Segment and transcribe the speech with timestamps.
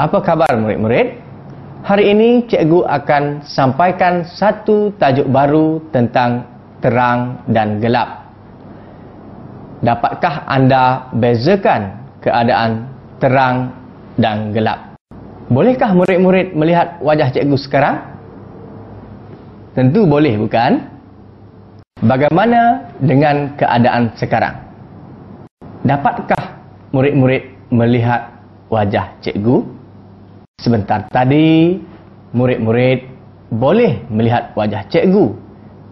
[0.00, 1.20] Apa khabar murid-murid?
[1.84, 6.48] Hari ini cikgu akan sampaikan satu tajuk baru tentang
[6.80, 8.32] terang dan gelap.
[9.84, 12.88] Dapatkah anda bezakan keadaan
[13.20, 13.76] terang
[14.16, 14.96] dan gelap?
[15.52, 18.00] Bolehkah murid-murid melihat wajah cikgu sekarang?
[19.76, 20.80] Tentu boleh bukan?
[22.00, 24.64] Bagaimana dengan keadaan sekarang?
[25.84, 26.56] Dapatkah
[26.88, 28.32] murid-murid melihat
[28.72, 29.79] wajah cikgu?
[30.60, 31.80] Sebentar tadi,
[32.36, 33.08] murid-murid
[33.48, 35.32] boleh melihat wajah cikgu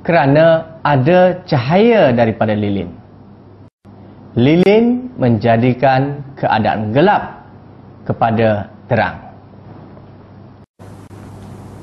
[0.05, 2.93] kerana ada cahaya daripada lilin.
[4.37, 7.49] Lilin menjadikan keadaan gelap
[8.05, 9.17] kepada terang.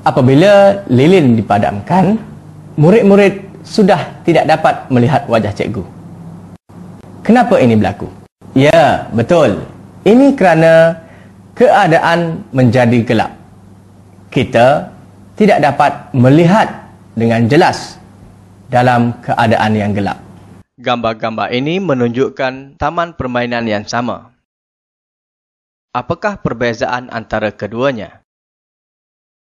[0.05, 2.21] Apabila lilin dipadamkan,
[2.77, 5.81] murid-murid sudah tidak dapat melihat wajah cikgu.
[7.25, 8.05] Kenapa ini berlaku?
[8.53, 9.65] Ya, betul.
[10.05, 11.01] Ini kerana
[11.55, 13.31] keadaan menjadi gelap.
[14.29, 14.91] Kita
[15.39, 16.67] tidak dapat melihat
[17.15, 17.95] dengan jelas
[18.67, 20.19] dalam keadaan yang gelap.
[20.75, 24.35] Gambar-gambar ini menunjukkan taman permainan yang sama.
[25.95, 28.19] Apakah perbezaan antara keduanya?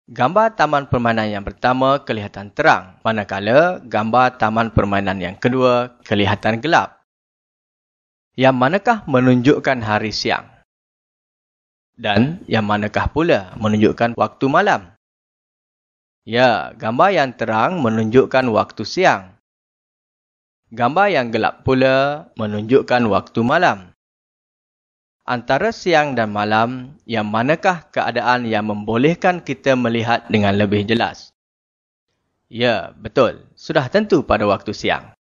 [0.09, 7.04] Gambar taman permainan yang pertama kelihatan terang, manakala gambar taman permainan yang kedua kelihatan gelap.
[8.33, 10.58] Yang manakah menunjukkan hari siang?
[11.98, 14.94] Dan yang manakah pula menunjukkan waktu malam?
[16.22, 19.34] Ya, gambar yang terang menunjukkan waktu siang.
[20.70, 23.91] Gambar yang gelap pula menunjukkan waktu malam.
[25.26, 31.34] Antara siang dan malam, yang manakah keadaan yang membolehkan kita melihat dengan lebih jelas?
[32.47, 33.42] Ya, betul.
[33.59, 35.19] Sudah tentu pada waktu siang.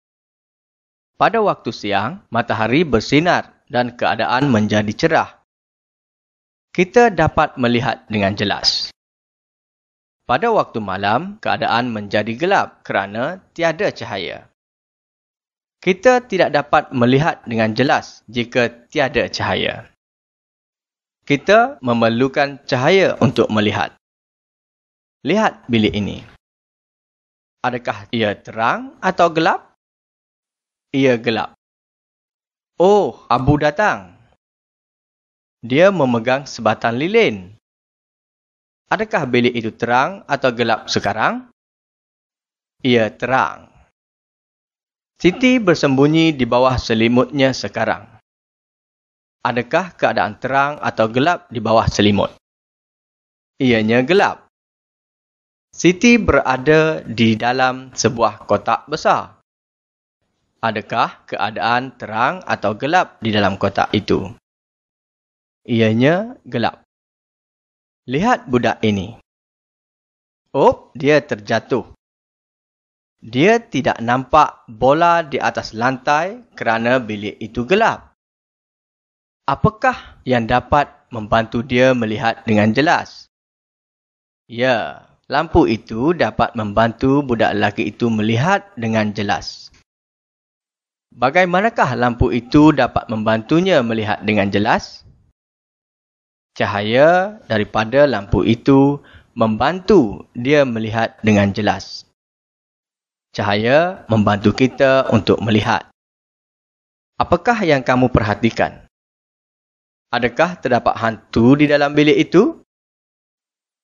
[1.22, 5.43] Pada waktu siang, matahari bersinar dan keadaan menjadi cerah
[6.74, 8.90] kita dapat melihat dengan jelas.
[10.26, 14.50] Pada waktu malam, keadaan menjadi gelap kerana tiada cahaya.
[15.78, 19.86] Kita tidak dapat melihat dengan jelas jika tiada cahaya.
[21.30, 23.94] Kita memerlukan cahaya untuk melihat.
[25.22, 26.26] Lihat bilik ini.
[27.62, 29.78] Adakah ia terang atau gelap?
[30.90, 31.54] Ia gelap.
[32.82, 34.23] Oh, abu datang.
[35.64, 37.56] Dia memegang sebatang lilin.
[38.92, 41.48] Adakah bilik itu terang atau gelap sekarang?
[42.84, 43.72] Ia terang.
[45.16, 48.04] Siti bersembunyi di bawah selimutnya sekarang.
[49.40, 52.36] Adakah keadaan terang atau gelap di bawah selimut?
[53.56, 54.52] Ianya gelap.
[55.72, 59.40] Siti berada di dalam sebuah kotak besar.
[60.60, 64.43] Adakah keadaan terang atau gelap di dalam kotak itu?
[65.64, 66.84] Ianya gelap.
[68.04, 69.16] Lihat budak ini.
[70.52, 71.88] Oh, dia terjatuh.
[73.24, 78.12] Dia tidak nampak bola di atas lantai kerana bilik itu gelap.
[79.48, 83.32] Apakah yang dapat membantu dia melihat dengan jelas?
[84.52, 89.72] Ya, lampu itu dapat membantu budak lelaki itu melihat dengan jelas.
[91.16, 95.08] Bagaimanakah lampu itu dapat membantunya melihat dengan jelas?
[96.54, 99.02] Cahaya daripada lampu itu
[99.34, 102.06] membantu dia melihat dengan jelas.
[103.34, 105.90] Cahaya membantu kita untuk melihat.
[107.18, 108.86] Apakah yang kamu perhatikan?
[110.14, 112.62] Adakah terdapat hantu di dalam bilik itu?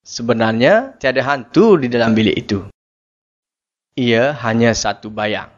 [0.05, 2.69] Sebenarnya tiada hantu di dalam bilik itu.
[3.97, 5.49] Ia hanya satu bayang.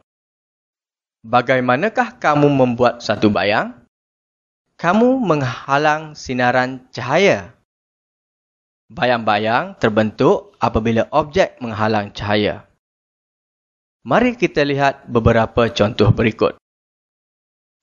[1.28, 3.81] Bagaimanakah kamu membuat satu bayang?
[4.82, 7.54] Kamu menghalang sinaran cahaya.
[8.90, 12.66] Bayang-bayang terbentuk apabila objek menghalang cahaya.
[14.02, 16.58] Mari kita lihat beberapa contoh berikut.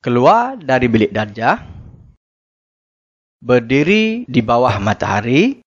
[0.02, 1.62] Keluar dari bilik darjah.
[3.38, 5.62] Berdiri di bawah matahari.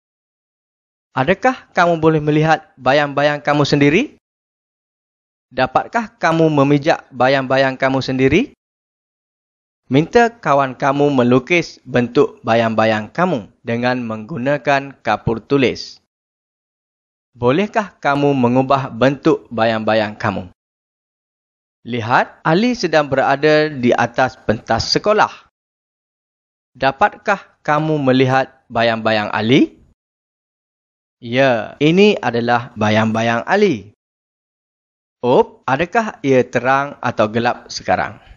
[1.15, 4.19] Adakah kamu boleh melihat bayang-bayang kamu sendiri?
[5.55, 8.51] Dapatkah kamu memijak bayang-bayang kamu sendiri?
[9.91, 15.99] Minta kawan kamu melukis bentuk bayang-bayang kamu dengan menggunakan kapur tulis.
[17.35, 20.47] Bolehkah kamu mengubah bentuk bayang-bayang kamu?
[21.83, 25.51] Lihat, Ali sedang berada di atas pentas sekolah.
[26.71, 29.75] Dapatkah kamu melihat bayang-bayang Ali?
[31.19, 33.91] Ya, ini adalah bayang-bayang Ali.
[35.19, 38.30] Op, adakah ia terang atau gelap sekarang?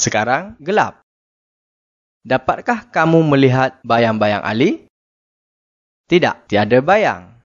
[0.00, 1.04] Sekarang gelap.
[2.24, 4.88] Dapatkah kamu melihat bayang-bayang Ali?
[6.08, 7.36] Tidak, tiada bayang.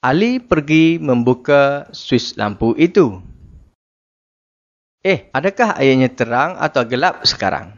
[0.00, 3.20] Ali pergi membuka suis lampu itu.
[5.04, 7.76] Eh, adakah ayahnya terang atau gelap sekarang?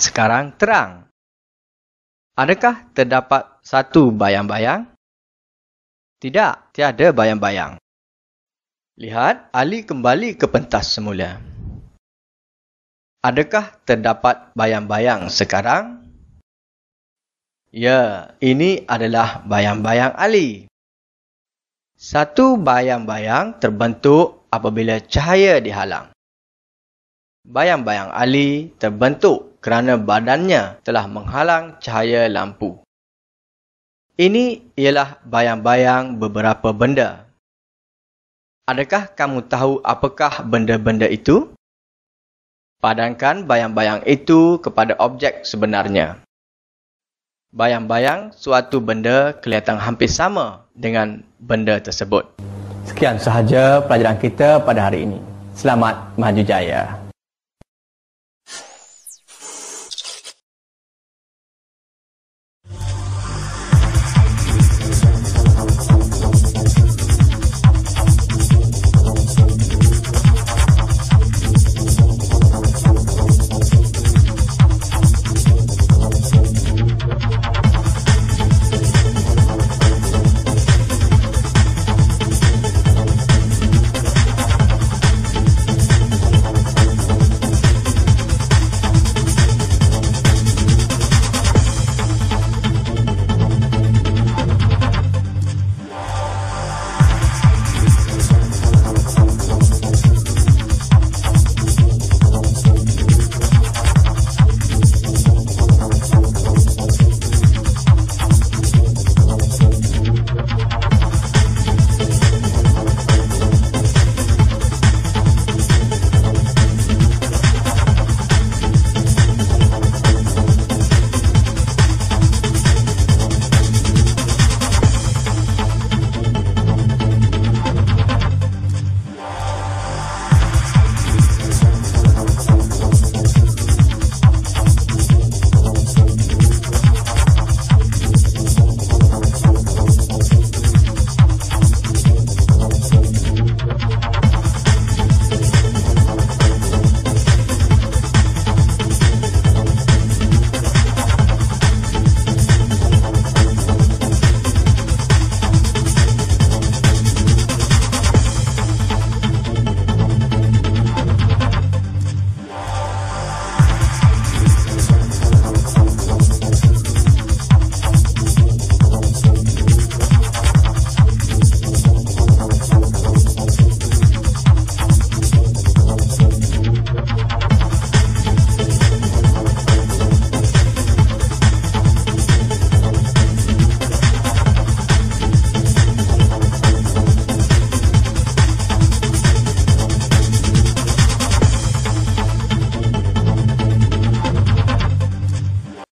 [0.00, 1.04] Sekarang terang.
[2.40, 4.88] Adakah terdapat satu bayang-bayang?
[6.24, 7.76] Tidak, tiada bayang-bayang.
[8.96, 11.53] Lihat, Ali kembali ke pentas semula.
[13.24, 16.04] Adakah terdapat bayang-bayang sekarang?
[17.72, 20.68] Ya, ini adalah bayang-bayang Ali.
[21.96, 26.12] Satu bayang-bayang terbentuk apabila cahaya dihalang.
[27.48, 32.76] Bayang-bayang Ali terbentuk kerana badannya telah menghalang cahaya lampu.
[34.20, 37.24] Ini ialah bayang-bayang beberapa benda.
[38.68, 41.53] Adakah kamu tahu apakah benda-benda itu?
[42.80, 46.18] Padankan bayang-bayang itu kepada objek sebenarnya.
[47.54, 52.26] Bayang-bayang suatu benda kelihatan hampir sama dengan benda tersebut.
[52.88, 55.22] Sekian sahaja pelajaran kita pada hari ini.
[55.54, 57.03] Selamat maju jaya.